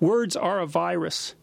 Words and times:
Words 0.00 0.36
are 0.36 0.60
a 0.60 0.66
virus. 0.66 1.34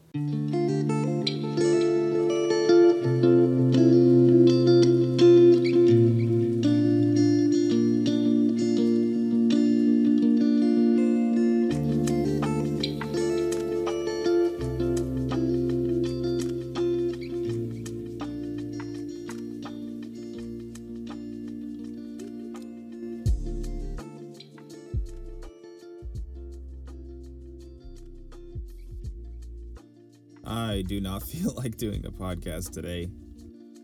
I 30.45 30.83
do 30.87 31.01
not 31.01 31.23
feel 31.31 31.53
like 31.55 31.77
doing 31.77 32.05
a 32.05 32.11
podcast 32.11 32.71
today. 32.71 33.09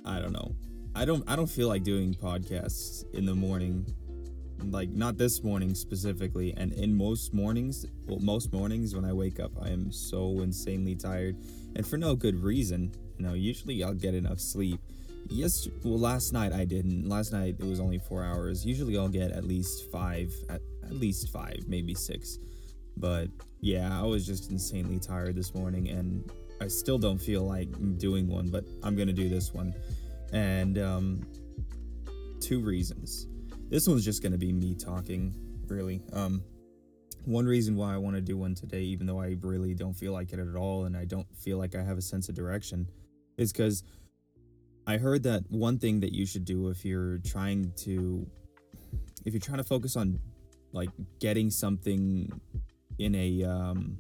I 0.06 0.20
don't 0.20 0.34
know. 0.34 0.56
I 0.96 1.06
don't 1.06 1.24
I 1.30 1.36
don't 1.36 1.50
feel 1.50 1.68
like 1.68 1.84
doing 1.84 2.14
podcasts 2.14 3.04
in 3.14 3.26
the 3.26 3.36
morning. 3.36 3.86
Like 4.64 4.90
not 4.90 5.18
this 5.18 5.44
morning 5.44 5.74
specifically 5.74 6.54
and 6.56 6.72
in 6.74 6.96
most 6.96 7.34
mornings, 7.34 7.86
well 8.06 8.20
most 8.20 8.54
mornings 8.54 8.94
when 8.94 9.06
I 9.06 9.14
wake 9.14 9.40
up 9.40 9.52
I 9.62 9.70
am 9.70 9.92
so 9.92 10.42
insanely 10.42 10.96
tired 10.96 11.38
and 11.76 11.86
for 11.86 11.98
no 11.98 12.16
good 12.16 12.36
reason. 12.36 12.92
You 13.18 13.26
know, 13.26 13.34
usually 13.34 13.84
I'll 13.84 13.94
get 13.94 14.14
enough 14.14 14.40
sleep. 14.40 14.80
Yes, 15.30 15.68
well 15.84 15.98
last 15.98 16.34
night 16.34 16.52
I 16.52 16.66
didn't. 16.66 17.08
Last 17.08 17.32
night 17.32 17.56
it 17.60 17.66
was 17.66 17.80
only 17.80 18.00
4 18.00 18.24
hours. 18.24 18.66
Usually 18.66 18.98
I'll 18.98 19.08
get 19.08 19.32
at 19.32 19.46
least 19.46 19.90
5 19.92 20.34
at, 20.50 20.62
at 20.84 20.94
least 20.94 21.30
5, 21.30 21.68
maybe 21.68 21.94
6. 21.96 22.38
But 22.98 23.30
yeah, 23.62 23.98
I 23.98 24.06
was 24.06 24.28
just 24.28 24.52
insanely 24.52 25.00
tired 25.00 25.36
this 25.36 25.56
morning 25.56 25.90
and 25.90 26.30
I 26.62 26.68
still 26.68 27.00
don't 27.00 27.18
feel 27.18 27.42
like 27.42 27.70
doing 27.98 28.28
one, 28.28 28.50
but 28.50 28.64
I'm 28.84 28.96
gonna 28.96 29.14
do 29.14 29.28
this 29.28 29.52
one. 29.52 29.74
And 30.32 30.78
um, 30.78 31.28
two 32.40 32.60
reasons. 32.60 33.28
This 33.70 33.88
one's 33.88 34.06
just 34.06 34.22
gonna 34.22 34.38
be 34.38 34.54
me 34.54 34.76
talking, 34.76 35.36
really. 35.68 36.04
Um, 36.14 36.44
one 37.26 37.48
reason 37.48 37.76
why 37.76 37.96
I 37.96 37.98
want 37.98 38.16
to 38.16 38.22
do 38.22 38.38
one 38.38 38.54
today, 38.54 38.82
even 38.82 39.08
though 39.08 39.20
I 39.20 39.38
really 39.42 39.74
don't 39.74 39.94
feel 39.94 40.14
like 40.14 40.34
it 40.34 40.40
at 40.40 40.56
all, 40.56 40.86
and 40.86 40.96
I 40.96 41.06
don't 41.06 41.28
feel 41.36 41.58
like 41.58 41.74
I 41.74 41.82
have 41.82 41.98
a 41.98 42.02
sense 42.02 42.30
of 42.30 42.36
direction, 42.36 42.88
is 43.38 43.52
because 43.52 43.84
I 44.86 44.98
heard 44.98 45.24
that 45.24 45.44
one 45.50 45.80
thing 45.80 46.00
that 46.02 46.14
you 46.14 46.28
should 46.28 46.46
do 46.46 46.70
if 46.70 46.86
you're 46.86 47.18
trying 47.20 47.72
to, 47.78 48.28
if 49.26 49.34
you're 49.34 49.42
trying 49.42 49.58
to 49.58 49.64
focus 49.64 49.96
on, 49.96 50.20
like 50.74 50.90
getting 51.20 51.50
something 51.50 52.32
in 53.00 53.16
a 53.16 53.44
um, 53.44 53.98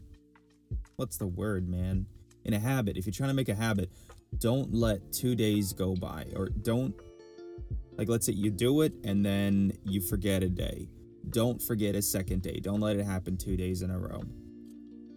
what's 0.98 1.17
the 1.17 1.28
word, 1.28 1.67
man? 1.67 2.06
In 2.45 2.53
a 2.53 2.59
habit, 2.59 2.97
if 2.97 3.06
you're 3.06 3.14
trying 3.14 3.30
to 3.30 3.36
make 3.36 3.50
a 3.50 3.56
habit, 3.56 3.92
don't 4.38 4.73
let 4.73 5.11
two 5.11 5.36
days 5.36 5.73
go 5.73 5.95
by 5.95 6.25
or 6.36 6.50
don't 6.50 6.95
like 7.98 8.08
let's 8.08 8.25
say 8.25 8.33
you 8.33 8.50
do 8.50 8.81
it 8.81 8.94
and 9.03 9.25
then 9.25 9.73
you 9.83 10.02
forget 10.02 10.44
a 10.44 10.50
day. 10.50 10.88
Don't 11.30 11.61
forget 11.61 11.95
a 11.95 12.02
second 12.02 12.42
day. 12.42 12.59
Don't 12.59 12.80
let 12.80 12.95
it 12.95 13.06
happen 13.06 13.38
two 13.38 13.56
days 13.56 13.81
in 13.81 13.92
a 13.92 14.00
row. 14.00 14.23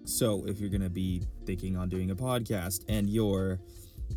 So 0.05 0.45
if 0.47 0.61
you're 0.61 0.69
gonna 0.69 0.91
be 0.91 1.23
thinking 1.47 1.77
on 1.77 1.89
doing 1.89 2.11
a 2.11 2.17
podcast 2.17 2.85
and 2.89 3.09
your 3.09 3.61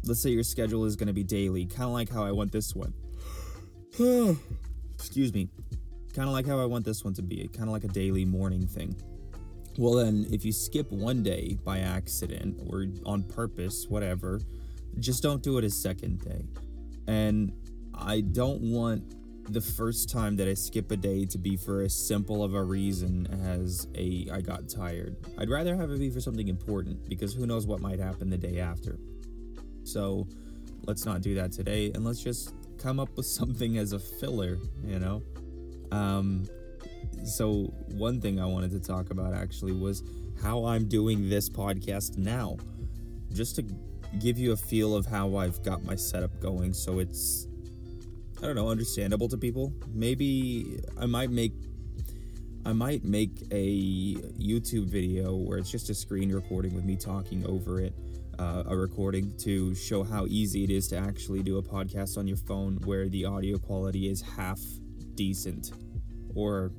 let's 0.03 0.21
say 0.21 0.31
your 0.31 0.43
schedule 0.43 0.85
is 0.85 0.95
gonna 0.95 1.13
be 1.13 1.23
daily, 1.23 1.65
kind 1.65 1.83
of 1.83 1.91
like 1.91 2.09
how 2.09 2.25
I 2.25 2.31
want 2.31 2.51
this 2.51 2.75
one. 2.75 2.93
Excuse 4.95 5.33
me. 5.33 5.49
Kind 6.13 6.27
of 6.27 6.33
like 6.33 6.47
how 6.47 6.59
I 6.59 6.65
want 6.65 6.83
this 6.83 7.03
one 7.03 7.13
to 7.13 7.21
be, 7.21 7.47
kind 7.49 7.69
of 7.69 7.73
like 7.73 7.83
a 7.83 7.89
daily 7.89 8.25
morning 8.25 8.65
thing 8.65 8.95
well, 9.77 9.93
then, 9.93 10.25
if 10.31 10.43
you 10.43 10.51
skip 10.51 10.91
one 10.91 11.23
day 11.23 11.57
by 11.63 11.79
accident 11.79 12.59
or 12.67 12.87
on 13.05 13.23
purpose, 13.23 13.85
whatever, 13.87 14.41
just 14.99 15.21
don't 15.21 15.43
do 15.43 15.57
it 15.57 15.63
a 15.63 15.69
second 15.69 16.21
day. 16.21 16.43
And 17.07 17.53
I 17.93 18.21
don't 18.21 18.61
want 18.61 19.03
the 19.51 19.61
first 19.61 20.09
time 20.09 20.35
that 20.37 20.47
I 20.47 20.53
skip 20.53 20.91
a 20.91 20.97
day 20.97 21.25
to 21.25 21.37
be 21.37 21.55
for 21.55 21.81
as 21.81 21.95
simple 21.95 22.43
of 22.43 22.53
a 22.53 22.63
reason 22.63 23.27
as 23.45 23.87
a 23.95 24.27
I 24.31 24.41
got 24.41 24.67
tired. 24.67 25.15
I'd 25.37 25.49
rather 25.49 25.75
have 25.75 25.89
it 25.91 25.99
be 25.99 26.09
for 26.09 26.19
something 26.19 26.47
important 26.47 27.07
because 27.07 27.33
who 27.33 27.45
knows 27.45 27.65
what 27.65 27.79
might 27.79 27.99
happen 27.99 28.29
the 28.29 28.37
day 28.37 28.59
after. 28.59 28.97
So 29.83 30.27
let's 30.85 31.05
not 31.05 31.21
do 31.21 31.35
that 31.35 31.51
today 31.51 31.91
and 31.93 32.03
let's 32.03 32.21
just 32.21 32.53
come 32.77 32.99
up 32.99 33.15
with 33.15 33.25
something 33.39 33.77
as 33.77 33.93
a 33.93 33.99
filler, 33.99 34.57
you 34.85 34.99
know? 34.99 35.23
Um, 35.91 36.47
so 37.23 37.73
one 37.91 38.21
thing 38.21 38.39
I 38.39 38.45
wanted 38.45 38.71
to 38.71 38.79
talk 38.79 39.09
about 39.09 39.33
actually 39.33 39.73
was 39.73 40.03
how 40.41 40.65
I'm 40.65 40.87
doing 40.87 41.29
this 41.29 41.49
podcast 41.49 42.17
now. 42.17 42.57
Just 43.33 43.55
to 43.57 43.65
give 44.19 44.37
you 44.37 44.53
a 44.53 44.57
feel 44.57 44.95
of 44.95 45.05
how 45.05 45.35
I've 45.35 45.61
got 45.63 45.83
my 45.83 45.95
setup 45.95 46.39
going 46.39 46.73
so 46.73 46.99
it's 46.99 47.47
I 48.37 48.45
don't 48.45 48.55
know, 48.55 48.69
understandable 48.69 49.27
to 49.29 49.37
people. 49.37 49.73
Maybe 49.93 50.79
I 50.99 51.07
might 51.07 51.31
make 51.31 51.53
I 52.65 52.73
might 52.73 53.03
make 53.03 53.43
a 53.51 54.15
YouTube 54.15 54.87
video 54.87 55.35
where 55.35 55.57
it's 55.57 55.71
just 55.71 55.89
a 55.89 55.95
screen 55.95 56.31
recording 56.31 56.75
with 56.75 56.83
me 56.83 56.97
talking 56.97 57.45
over 57.47 57.79
it, 57.79 57.93
uh, 58.39 58.63
a 58.67 58.75
recording 58.75 59.33
to 59.37 59.73
show 59.73 60.03
how 60.03 60.25
easy 60.27 60.65
it 60.65 60.69
is 60.69 60.87
to 60.89 60.97
actually 60.97 61.41
do 61.43 61.57
a 61.57 61.63
podcast 61.63 62.17
on 62.17 62.27
your 62.27 62.37
phone 62.37 62.75
where 62.83 63.07
the 63.07 63.23
audio 63.23 63.57
quality 63.57 64.09
is 64.09 64.21
half 64.21 64.59
decent 65.15 65.71
or 66.35 66.71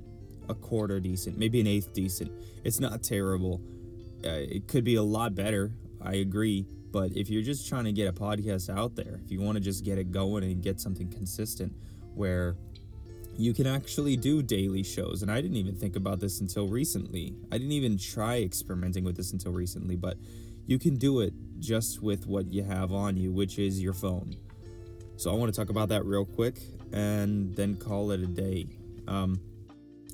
a 0.48 0.54
quarter 0.54 1.00
decent, 1.00 1.38
maybe 1.38 1.60
an 1.60 1.66
eighth 1.66 1.92
decent. 1.92 2.30
It's 2.64 2.80
not 2.80 3.02
terrible. 3.02 3.60
Uh, 4.24 4.30
it 4.30 4.66
could 4.68 4.84
be 4.84 4.96
a 4.96 5.02
lot 5.02 5.34
better. 5.34 5.72
I 6.00 6.14
agree. 6.14 6.66
But 6.90 7.12
if 7.16 7.28
you're 7.28 7.42
just 7.42 7.68
trying 7.68 7.84
to 7.84 7.92
get 7.92 8.08
a 8.08 8.12
podcast 8.12 8.74
out 8.74 8.96
there, 8.96 9.20
if 9.24 9.30
you 9.30 9.40
want 9.40 9.56
to 9.56 9.60
just 9.60 9.84
get 9.84 9.98
it 9.98 10.10
going 10.10 10.42
and 10.44 10.62
get 10.62 10.80
something 10.80 11.08
consistent 11.10 11.72
where 12.14 12.56
you 13.36 13.54
can 13.54 13.66
actually 13.66 14.16
do 14.16 14.42
daily 14.42 14.82
shows, 14.82 15.22
and 15.22 15.30
I 15.30 15.40
didn't 15.40 15.58
even 15.58 15.76
think 15.76 15.96
about 15.96 16.18
this 16.18 16.40
until 16.40 16.66
recently. 16.66 17.34
I 17.52 17.58
didn't 17.58 17.72
even 17.72 17.98
try 17.98 18.38
experimenting 18.38 19.04
with 19.04 19.16
this 19.16 19.32
until 19.32 19.52
recently, 19.52 19.96
but 19.96 20.16
you 20.66 20.78
can 20.78 20.96
do 20.96 21.20
it 21.20 21.32
just 21.58 22.02
with 22.02 22.26
what 22.26 22.50
you 22.52 22.62
have 22.64 22.92
on 22.92 23.16
you, 23.16 23.32
which 23.32 23.58
is 23.58 23.80
your 23.80 23.92
phone. 23.92 24.34
So 25.16 25.30
I 25.30 25.34
want 25.34 25.52
to 25.52 25.58
talk 25.58 25.70
about 25.70 25.88
that 25.90 26.04
real 26.04 26.24
quick 26.24 26.60
and 26.92 27.54
then 27.54 27.76
call 27.76 28.10
it 28.12 28.20
a 28.20 28.26
day. 28.26 28.66
Um, 29.06 29.40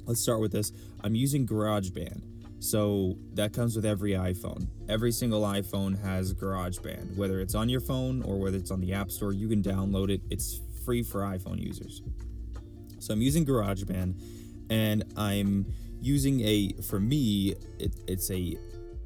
Let's 0.06 0.20
start 0.20 0.40
with 0.40 0.52
this. 0.52 0.72
I'm 1.02 1.14
using 1.14 1.46
GarageBand. 1.46 2.22
So 2.60 3.16
that 3.34 3.52
comes 3.52 3.76
with 3.76 3.84
every 3.84 4.12
iPhone. 4.12 4.66
Every 4.88 5.12
single 5.12 5.42
iPhone 5.42 6.00
has 6.02 6.32
GarageBand. 6.32 7.16
Whether 7.16 7.40
it's 7.40 7.54
on 7.54 7.68
your 7.68 7.80
phone 7.80 8.22
or 8.22 8.38
whether 8.38 8.56
it's 8.56 8.70
on 8.70 8.80
the 8.80 8.92
App 8.92 9.10
Store, 9.10 9.32
you 9.32 9.48
can 9.48 9.62
download 9.62 10.10
it. 10.10 10.20
It's 10.30 10.60
free 10.84 11.02
for 11.02 11.20
iPhone 11.20 11.58
users. 11.58 12.02
So 12.98 13.12
I'm 13.12 13.22
using 13.22 13.44
GarageBand 13.44 14.20
and 14.70 15.04
I'm 15.16 15.66
using 16.00 16.40
a, 16.40 16.72
for 16.88 17.00
me, 17.00 17.54
it, 17.78 17.94
it's 18.06 18.30
a 18.30 18.56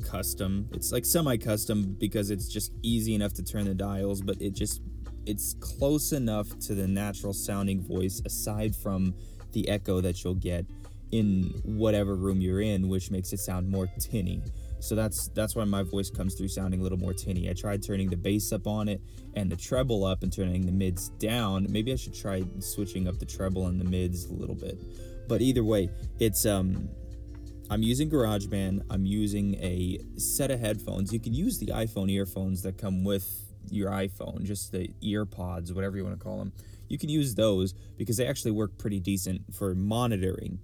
custom. 0.05 0.69
It's 0.73 0.93
like 0.93 1.05
semi 1.05 1.37
custom 1.37 1.97
because 1.99 2.31
it's 2.31 2.49
just 2.49 2.73
easy 2.83 3.15
enough 3.15 3.35
to 3.35 3.43
turn 3.43 3.65
the 3.65 3.75
dials, 3.75 4.21
but 4.21 4.41
it 4.41 4.53
just, 4.53 4.83
it's 5.27 5.55
close 5.55 6.13
enough 6.13 6.59
to 6.61 6.75
the 6.75 6.87
natural 6.87 7.33
sounding 7.33 7.81
voice 7.83 8.23
aside 8.25 8.75
from 8.75 9.15
the 9.53 9.69
echo 9.69 10.01
that 10.01 10.23
you'll 10.23 10.35
get 10.35 10.67
in 11.13 11.61
whatever 11.65 12.17
room 12.17 12.41
you're 12.41 12.61
in, 12.61 12.89
which 12.89 13.11
makes 13.11 13.33
it 13.33 13.41
sound 13.41 13.69
more 13.69 13.89
tinny. 13.99 14.43
So 14.81 14.95
that's 14.95 15.29
that's 15.29 15.57
why 15.57 15.65
my 15.65 15.83
voice 15.83 16.11
comes 16.11 16.35
through 16.35 16.49
sounding 16.49 16.81
a 16.81 16.83
little 16.83 16.99
more 16.99 17.13
tinny. 17.13 17.51
I 17.51 17.53
tried 17.53 17.83
turning 17.83 18.09
the 18.09 18.17
bass 18.17 18.53
up 18.53 18.67
on 18.67 18.89
it 18.89 19.01
and 19.35 19.51
the 19.51 19.57
treble 19.57 20.05
up 20.05 20.23
and 20.23 20.33
turning 20.33 20.67
the 20.67 20.73
mids 20.73 21.09
down. 21.19 21.67
Maybe 21.69 21.93
I 21.93 21.97
should 21.97 22.15
try 22.15 22.45
switching 22.61 23.09
up 23.09 23.19
the 23.19 23.27
treble 23.27 23.67
and 23.67 23.81
the 23.81 23.85
mids 23.85 24.27
a 24.27 24.33
little 24.33 24.55
bit. 24.55 24.79
But 25.29 25.41
either 25.41 25.65
way, 25.65 25.91
it's 26.21 26.47
um 26.47 26.89
I'm 27.71 27.83
using 27.83 28.09
GarageBand. 28.09 28.83
I'm 28.89 29.05
using 29.05 29.57
a 29.57 29.99
set 30.17 30.51
of 30.51 30.61
headphones. 30.61 31.13
You 31.13 31.21
can 31.21 31.35
use 31.35 31.59
the 31.59 31.67
iPhone 31.67 32.11
earphones 32.11 32.63
that 32.63 32.79
come 32.79 33.05
with 33.05 33.27
your 33.71 33.91
iPhone, 33.91 34.45
just 34.45 34.73
the 34.73 34.89
ear 35.03 35.27
pods, 35.27 35.73
whatever 35.73 35.97
you 35.97 36.05
want 36.05 36.19
to 36.19 36.25
call 36.25 36.39
them. 36.39 36.53
You 36.89 36.97
can 36.97 37.11
use 37.11 37.35
those 37.35 37.75
because 37.99 38.17
they 38.17 38.27
actually 38.27 38.53
work 38.53 38.79
pretty 38.79 39.01
decent 39.01 39.43
for 39.55 39.75
monitoring 39.75 40.59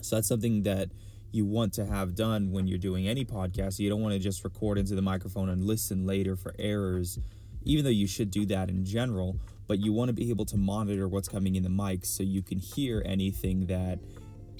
so 0.00 0.16
that's 0.16 0.28
something 0.28 0.62
that 0.62 0.90
you 1.30 1.44
want 1.44 1.72
to 1.74 1.84
have 1.84 2.14
done 2.14 2.52
when 2.52 2.66
you're 2.66 2.78
doing 2.78 3.06
any 3.06 3.24
podcast. 3.24 3.78
You 3.78 3.88
don't 3.90 4.00
want 4.00 4.14
to 4.14 4.18
just 4.18 4.44
record 4.44 4.78
into 4.78 4.94
the 4.94 5.02
microphone 5.02 5.48
and 5.48 5.64
listen 5.64 6.06
later 6.06 6.36
for 6.36 6.54
errors, 6.58 7.18
even 7.64 7.84
though 7.84 7.90
you 7.90 8.06
should 8.06 8.30
do 8.30 8.46
that 8.46 8.68
in 8.68 8.84
general. 8.84 9.38
But 9.66 9.78
you 9.78 9.92
want 9.92 10.08
to 10.08 10.14
be 10.14 10.30
able 10.30 10.46
to 10.46 10.56
monitor 10.56 11.08
what's 11.08 11.28
coming 11.28 11.56
in 11.56 11.62
the 11.62 11.68
mic 11.68 12.06
so 12.06 12.22
you 12.22 12.42
can 12.42 12.58
hear 12.58 13.02
anything 13.04 13.66
that 13.66 13.98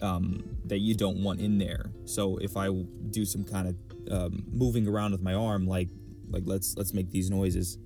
um, 0.03 0.45
that 0.67 0.79
you 0.79 0.95
don't 0.95 1.23
want 1.23 1.41
in 1.41 1.59
there. 1.59 1.91
So 2.05 2.37
if 2.37 2.57
I 2.57 2.69
do 3.11 3.25
some 3.25 3.45
kind 3.45 3.69
of 3.69 4.13
um, 4.13 4.45
moving 4.53 4.87
around 4.87 5.13
with 5.13 5.23
my 5.23 5.35
arm, 5.35 5.67
like 5.67 5.89
like 6.31 6.43
let's 6.45 6.77
let's 6.77 6.93
make 6.93 7.11
these 7.11 7.31
noises, 7.31 7.79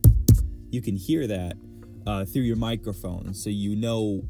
you 0.70 0.82
can 0.82 0.96
hear 0.96 1.28
that 1.28 1.56
uh, 2.06 2.24
through 2.24 2.42
your 2.42 2.56
microphone, 2.56 3.32
so 3.32 3.50
you 3.50 3.76
know 3.76 4.22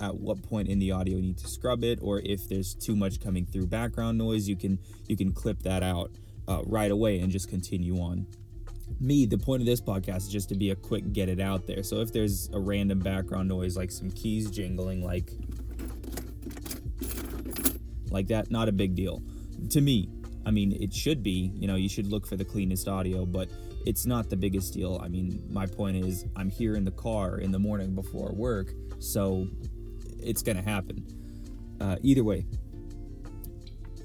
at 0.00 0.14
what 0.14 0.42
point 0.42 0.68
in 0.68 0.78
the 0.78 0.90
audio 0.90 1.16
you 1.16 1.22
need 1.22 1.38
to 1.38 1.48
scrub 1.48 1.84
it 1.84 1.98
or 2.02 2.20
if 2.20 2.48
there's 2.48 2.74
too 2.74 2.96
much 2.96 3.20
coming 3.20 3.44
through 3.44 3.66
background 3.66 4.16
noise 4.18 4.48
you 4.48 4.56
can 4.56 4.78
you 5.06 5.16
can 5.16 5.32
clip 5.32 5.62
that 5.62 5.82
out 5.82 6.10
uh, 6.50 6.62
right 6.66 6.90
away 6.90 7.20
and 7.20 7.30
just 7.30 7.48
continue 7.48 7.96
on. 8.00 8.26
Me, 8.98 9.24
the 9.24 9.38
point 9.38 9.62
of 9.62 9.66
this 9.66 9.80
podcast 9.80 10.18
is 10.18 10.28
just 10.28 10.48
to 10.48 10.56
be 10.56 10.70
a 10.70 10.74
quick 10.74 11.12
get 11.12 11.28
it 11.28 11.40
out 11.40 11.66
there. 11.66 11.82
So 11.82 12.00
if 12.00 12.12
there's 12.12 12.50
a 12.52 12.58
random 12.58 12.98
background 12.98 13.48
noise 13.48 13.76
like 13.76 13.92
some 13.92 14.10
keys 14.10 14.50
jingling, 14.50 15.04
like 15.04 15.30
like 18.10 18.26
that, 18.26 18.50
not 18.50 18.68
a 18.68 18.72
big 18.72 18.96
deal 18.96 19.22
to 19.70 19.80
me. 19.80 20.08
I 20.44 20.50
mean, 20.50 20.72
it 20.72 20.92
should 20.92 21.22
be. 21.22 21.52
You 21.54 21.68
know, 21.68 21.76
you 21.76 21.88
should 21.88 22.08
look 22.08 22.26
for 22.26 22.36
the 22.36 22.44
cleanest 22.44 22.88
audio, 22.88 23.24
but 23.24 23.48
it's 23.86 24.06
not 24.06 24.28
the 24.28 24.36
biggest 24.36 24.74
deal. 24.74 25.00
I 25.02 25.08
mean, 25.08 25.44
my 25.48 25.66
point 25.66 25.96
is, 25.96 26.24
I'm 26.34 26.50
here 26.50 26.74
in 26.74 26.84
the 26.84 26.90
car 26.90 27.38
in 27.38 27.52
the 27.52 27.58
morning 27.58 27.94
before 27.94 28.32
work, 28.32 28.72
so 28.98 29.46
it's 30.22 30.42
gonna 30.42 30.62
happen. 30.62 31.06
Uh, 31.80 31.96
either 32.02 32.24
way, 32.24 32.46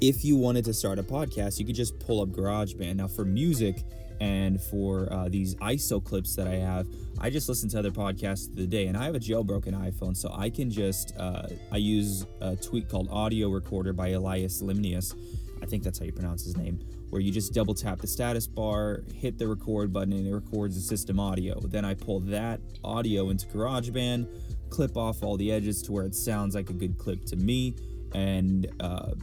if 0.02 0.24
you 0.24 0.36
wanted 0.36 0.66
to 0.66 0.74
start 0.74 1.00
a 1.00 1.04
podcast, 1.04 1.60
you 1.60 1.66
could 1.66 1.76
just 1.76 1.98
pull 2.00 2.22
up 2.22 2.30
GarageBand. 2.30 2.98
Now, 2.98 3.08
for 3.08 3.26
music 3.26 3.84
and 4.22 4.62
for 4.62 5.12
uh, 5.12 5.30
these 5.30 5.56
ISO 5.56 6.04
clips 6.04 6.36
that 6.36 6.48
I 6.48 6.56
have, 6.56 6.88
I 7.20 7.30
just 7.30 7.50
listen 7.50 7.70
to 7.70 7.80
other 7.80 7.92
podcasts 7.92 8.50
of 8.50 8.56
the 8.56 8.68
day, 8.68 8.88
and 8.88 8.98
I 8.98 9.06
have 9.06 9.16
a 9.16 9.20
jailbroken 9.20 9.74
iPhone, 9.74 10.16
so 10.16 10.34
I 10.36 10.50
can 10.50 10.70
just 10.70 11.16
uh, 11.18 11.48
I 11.72 11.78
use 11.78 12.26
a 12.42 12.56
tweak 12.56 12.90
called 12.90 13.08
Audio 13.10 13.50
Recorder 13.50 13.94
by 13.94 14.10
Elias 14.10 14.62
Limneos. 14.62 15.16
I 15.62 15.66
think 15.66 15.84
that's 15.84 15.98
how 15.98 16.06
you 16.06 16.12
pronounce 16.12 16.44
his 16.44 16.58
name, 16.58 16.80
where 17.10 17.22
you 17.22 17.32
just 17.32 17.54
double 17.54 17.74
tap 17.74 18.00
the 18.00 18.08
status 18.08 18.48
bar, 18.48 19.04
hit 19.14 19.38
the 19.38 19.48
record 19.48 19.92
button, 19.92 20.14
and 20.14 20.28
it 20.28 20.34
records 20.34 20.76
the 20.76 20.82
system 20.82 21.20
audio. 21.20 21.60
Then 21.60 21.86
I 21.86 21.94
pull 21.94 22.20
that 22.22 22.60
audio 22.84 23.30
into 23.30 23.48
GarageBand, 23.48 24.28
clip 24.76 24.98
off 24.98 25.24
all 25.24 25.38
the 25.38 25.52
edges 25.52 25.82
to 25.84 25.92
where 25.92 26.06
it 26.06 26.16
sounds 26.16 26.56
like 26.56 26.70
a 26.70 26.74
good 26.74 26.98
clip 26.98 27.26
to 27.26 27.36
me, 27.36 27.76
and 28.14 28.68
uh, 28.80 29.14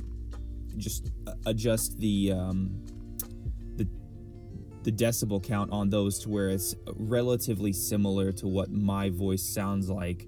just 0.76 1.10
adjust 1.46 1.99
the 1.99 2.32
um, 2.32 2.82
the 4.84 4.90
decibel 4.90 5.43
count 5.43 5.70
on 5.70 5.90
those 5.90 6.19
to 6.20 6.28
where 6.28 6.49
it's 6.49 6.75
relatively 6.96 7.72
similar 7.72 8.32
to 8.32 8.49
what 8.49 8.70
my 8.70 9.10
voice 9.10 9.43
sounds 9.43 9.88
like 9.88 10.26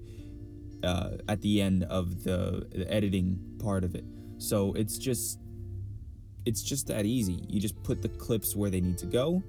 uh, 0.83 1.11
at 1.27 1.41
the 1.41 1.61
end 1.61 1.83
of 1.83 2.23
the, 2.23 2.65
the 2.71 2.91
editing 2.91 3.39
part 3.59 3.83
of 3.83 3.95
it. 3.95 4.05
So 4.37 4.73
it's 4.73 4.97
just 4.97 5.39
it's 6.45 6.61
just 6.61 6.87
that 6.87 7.05
easy. 7.05 7.43
You 7.49 7.59
just 7.59 7.81
put 7.83 8.01
the 8.01 8.09
clips 8.09 8.55
where 8.55 8.69
they 8.69 8.79
need 8.79 8.97
to 8.99 9.07
go, 9.07 9.43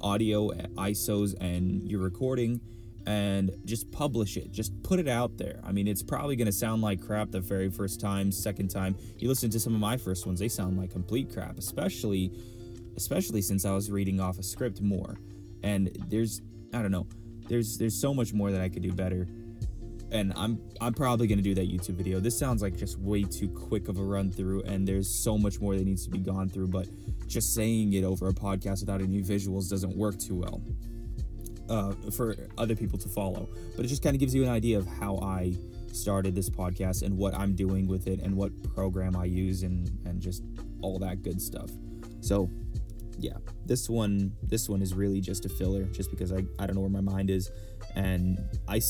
audio, 0.00 0.50
ISOs, 0.50 1.34
and 1.40 1.86
your 1.88 2.00
recording, 2.00 2.60
and 3.08 3.50
just 3.64 3.90
publish 3.90 4.36
it. 4.36 4.52
Just 4.52 4.82
put 4.82 5.00
it 5.00 5.08
out 5.08 5.38
there. 5.38 5.60
I 5.64 5.72
mean, 5.72 5.88
it's 5.88 6.02
probably 6.02 6.36
going 6.36 6.44
to 6.44 6.52
sound 6.52 6.82
like 6.82 7.00
crap 7.00 7.30
the 7.30 7.40
very 7.40 7.70
first 7.70 8.02
time, 8.02 8.30
second 8.30 8.68
time. 8.68 8.96
You 9.16 9.28
listen 9.28 9.48
to 9.48 9.58
some 9.58 9.74
of 9.74 9.80
my 9.80 9.96
first 9.96 10.26
ones, 10.26 10.38
they 10.38 10.48
sound 10.48 10.76
like 10.76 10.90
complete 10.90 11.32
crap, 11.32 11.56
especially 11.56 12.30
especially 12.98 13.40
since 13.40 13.64
I 13.64 13.72
was 13.72 13.90
reading 13.90 14.20
off 14.20 14.38
a 14.38 14.42
script 14.42 14.82
more. 14.82 15.16
And 15.62 15.90
there's 16.08 16.42
I 16.74 16.82
don't 16.82 16.90
know. 16.90 17.06
There's 17.48 17.78
there's 17.78 17.98
so 17.98 18.12
much 18.12 18.34
more 18.34 18.52
that 18.52 18.60
I 18.60 18.68
could 18.68 18.82
do 18.82 18.92
better 18.92 19.26
and 20.10 20.34
I'm 20.36 20.60
I'm 20.78 20.92
probably 20.92 21.26
gonna 21.28 21.40
do 21.40 21.54
that 21.54 21.66
YouTube 21.66 21.94
video. 21.94 22.20
This 22.20 22.38
sounds 22.38 22.60
like 22.60 22.76
just 22.76 22.98
way 22.98 23.22
too 23.22 23.48
quick 23.48 23.88
of 23.88 23.98
a 23.98 24.02
run 24.02 24.30
through, 24.30 24.64
and 24.64 24.86
there's 24.86 25.08
so 25.08 25.38
much 25.38 25.60
more 25.60 25.76
that 25.76 25.84
needs 25.84 26.04
to 26.04 26.10
be 26.10 26.18
gone 26.18 26.50
through. 26.50 26.68
But 26.68 26.88
just 27.26 27.54
saying 27.54 27.94
it 27.94 28.04
over 28.04 28.28
a 28.28 28.32
podcast 28.32 28.80
without 28.80 29.00
any 29.00 29.22
visuals 29.22 29.70
doesn't 29.70 29.96
work 29.96 30.18
too 30.18 30.34
well 30.34 30.62
uh, 31.68 31.92
for 32.12 32.36
other 32.56 32.74
people 32.74 32.98
to 32.98 33.08
follow. 33.08 33.48
But 33.76 33.84
it 33.84 33.88
just 33.88 34.02
kind 34.02 34.14
of 34.14 34.20
gives 34.20 34.34
you 34.34 34.42
an 34.42 34.50
idea 34.50 34.78
of 34.78 34.86
how 34.86 35.18
I 35.18 35.54
started 35.92 36.34
this 36.34 36.50
podcast 36.50 37.02
and 37.02 37.16
what 37.16 37.34
I'm 37.34 37.54
doing 37.54 37.86
with 37.86 38.06
it 38.06 38.20
and 38.20 38.36
what 38.36 38.50
program 38.74 39.16
I 39.16 39.24
use 39.24 39.62
and 39.62 39.90
and 40.06 40.20
just 40.20 40.42
all 40.82 40.98
that 41.00 41.22
good 41.22 41.40
stuff. 41.40 41.70
So 42.20 42.50
yeah, 43.18 43.36
this 43.66 43.88
one 43.88 44.32
this 44.42 44.68
one 44.68 44.82
is 44.82 44.94
really 44.94 45.20
just 45.20 45.44
a 45.44 45.48
filler, 45.48 45.84
just 45.84 46.10
because 46.10 46.32
I 46.32 46.44
I 46.58 46.66
don't 46.66 46.74
know 46.74 46.82
where 46.82 46.90
my 46.90 47.00
mind 47.00 47.30
is, 47.30 47.50
and 47.94 48.38
I 48.68 48.80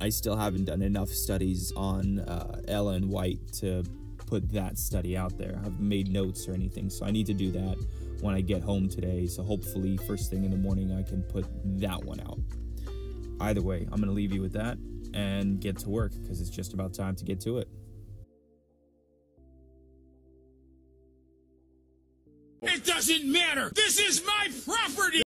I 0.00 0.08
still 0.08 0.36
haven't 0.36 0.64
done 0.64 0.82
enough 0.82 1.08
studies 1.08 1.72
on 1.76 2.20
uh, 2.20 2.60
Ellen 2.68 3.08
White 3.08 3.52
to 3.54 3.84
put 4.26 4.50
that 4.52 4.78
study 4.78 5.16
out 5.16 5.38
there. 5.38 5.60
I've 5.64 5.80
made 5.80 6.08
notes 6.12 6.48
or 6.48 6.52
anything, 6.54 6.90
so 6.90 7.06
I 7.06 7.10
need 7.10 7.26
to 7.26 7.34
do 7.34 7.50
that 7.52 7.78
when 8.20 8.34
I 8.34 8.40
get 8.40 8.62
home 8.62 8.88
today. 8.88 9.26
So 9.26 9.42
hopefully, 9.42 9.96
first 10.06 10.30
thing 10.30 10.44
in 10.44 10.50
the 10.50 10.56
morning, 10.56 10.92
I 10.92 11.02
can 11.02 11.22
put 11.22 11.46
that 11.80 12.04
one 12.04 12.20
out. 12.20 12.38
Either 13.40 13.62
way, 13.62 13.86
I'm 13.92 14.00
going 14.00 14.08
to 14.08 14.12
leave 14.12 14.32
you 14.32 14.40
with 14.40 14.52
that 14.54 14.78
and 15.14 15.60
get 15.60 15.78
to 15.78 15.88
work 15.90 16.12
because 16.20 16.40
it's 16.40 16.50
just 16.50 16.74
about 16.74 16.94
time 16.94 17.14
to 17.16 17.24
get 17.24 17.40
to 17.42 17.58
it. 17.58 17.68
It 22.62 22.84
doesn't 22.84 23.30
matter. 23.30 23.70
This 23.74 24.00
is 24.00 24.24
my 24.26 24.48
property. 24.64 25.22